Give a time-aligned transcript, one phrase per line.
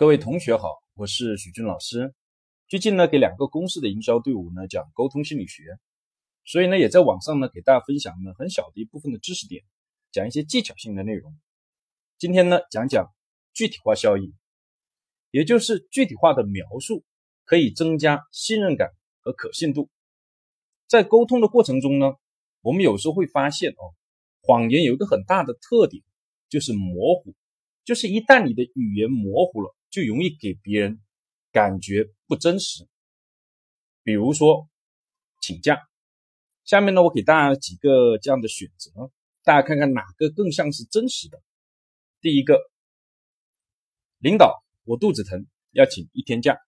[0.00, 2.14] 各位同学好，我是许军老师。
[2.68, 5.62] 最近呢，给两个公司的营销队伍呢讲沟通心理学，
[6.46, 9.62] 所以呢，也在网上呢给大家分享呢很小的一部分的知识点，
[10.10, 11.38] 讲一些技巧性的内容。
[12.16, 13.12] 今天呢，讲讲
[13.52, 14.32] 具体化效应，
[15.32, 17.04] 也就是具体化的描述
[17.44, 19.90] 可以增加信任感和可信度。
[20.86, 22.14] 在沟通的过程中呢，
[22.62, 23.92] 我们有时候会发现哦，
[24.40, 26.02] 谎言有一个很大的特点，
[26.48, 27.34] 就是模糊，
[27.84, 29.76] 就是一旦你的语言模糊了。
[29.90, 31.00] 就容易给别人
[31.52, 32.88] 感觉不真实。
[34.02, 34.68] 比如说
[35.40, 35.78] 请假，
[36.64, 39.10] 下面呢我给大家几个这样的选择，
[39.42, 41.42] 大家看看哪个更像是真实的。
[42.20, 42.58] 第一个，
[44.18, 46.58] 领导，我肚子疼，要请一天假。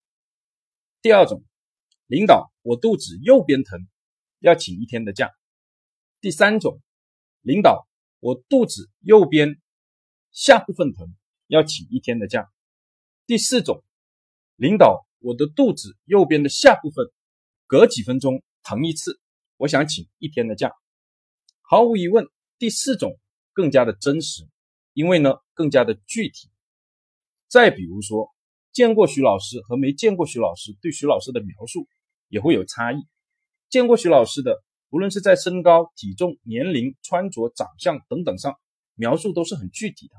[1.01, 1.45] 第二种，
[2.07, 3.87] 领导，我肚子右边疼，
[4.39, 5.31] 要请一天的假。
[6.21, 6.81] 第三种，
[7.41, 7.87] 领导，
[8.21, 9.61] 我肚子右边
[10.31, 11.15] 下部分疼，
[11.47, 12.51] 要请一天的假。
[13.33, 13.83] 第四种，
[14.57, 17.07] 领导，我的肚子右边的下部分
[17.67, 19.19] 隔几分钟疼一次，
[19.57, 20.71] 我想请一天的假。
[21.63, 23.19] 毫无疑问，第四种
[23.55, 24.47] 更加的真实，
[24.93, 26.51] 因为呢更加的具体。
[27.49, 28.29] 再比如说，
[28.71, 31.89] 见过徐老师和没见过徐老师对徐老师的描述
[32.29, 32.99] 也会有差异。
[33.71, 38.61] 见过徐老师的，无论是在身高、体重、年龄、穿着、长相等等上
[38.95, 40.17] 描述都是很具体的。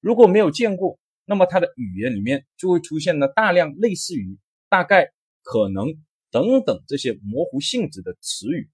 [0.00, 5.86] 如果没有见过，那么它的语言里面就会出现了大量类似于大概、可能
[6.30, 8.68] 等等这些模糊性质的词语，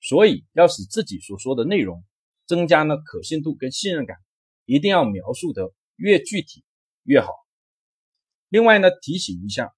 [0.00, 2.04] 所以要使自己所说的内容
[2.46, 4.16] 增加呢可信度跟信任感，
[4.64, 6.62] 一定要描述的越具体
[7.02, 7.32] 越好。
[8.48, 9.72] 另外呢，提醒一下，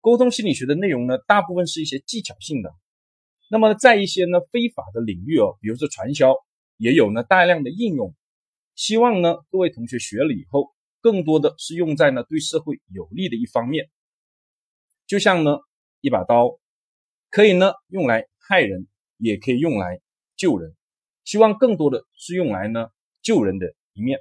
[0.00, 2.70] 沟通心理学的内容呢，大部分是一些技巧性的，
[3.50, 6.36] 那么在一些呢非法的领域哦，比如说传销，
[6.76, 8.14] 也有呢大量的应用。
[8.74, 10.71] 希望呢各位同学学了以后。
[11.02, 13.90] 更多的是用在呢对社会有利的一方面，
[15.06, 15.58] 就像呢
[16.00, 16.58] 一把刀，
[17.28, 18.86] 可以呢用来害人，
[19.18, 20.00] 也可以用来
[20.36, 20.74] 救人。
[21.24, 22.88] 希望更多的是用来呢
[23.20, 24.20] 救人的一面。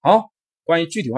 [0.00, 0.32] 好，
[0.64, 1.12] 关于具体化。